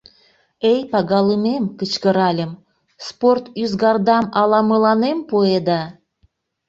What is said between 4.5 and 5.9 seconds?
мыланем пуэда?